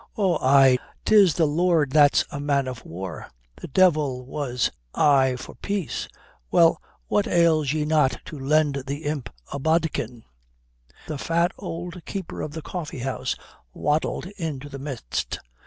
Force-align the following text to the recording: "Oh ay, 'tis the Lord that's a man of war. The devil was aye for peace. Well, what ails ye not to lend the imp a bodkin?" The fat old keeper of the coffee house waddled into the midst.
"Oh 0.17 0.37
ay, 0.43 0.79
'tis 1.05 1.35
the 1.35 1.45
Lord 1.45 1.91
that's 1.91 2.25
a 2.31 2.39
man 2.39 2.67
of 2.67 2.83
war. 2.83 3.27
The 3.57 3.67
devil 3.67 4.25
was 4.25 4.71
aye 4.95 5.35
for 5.37 5.53
peace. 5.53 6.07
Well, 6.49 6.81
what 7.07 7.27
ails 7.27 7.71
ye 7.71 7.85
not 7.85 8.17
to 8.25 8.39
lend 8.39 8.85
the 8.87 9.03
imp 9.03 9.29
a 9.53 9.59
bodkin?" 9.59 10.23
The 11.05 11.19
fat 11.19 11.51
old 11.55 12.03
keeper 12.05 12.41
of 12.41 12.53
the 12.53 12.63
coffee 12.63 12.97
house 13.05 13.35
waddled 13.75 14.25
into 14.37 14.69
the 14.69 14.79
midst. 14.79 15.37